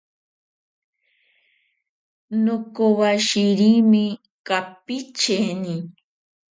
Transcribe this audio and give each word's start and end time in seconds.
Nokowashirimi 2.43 4.03
kapicheni. 4.47 5.75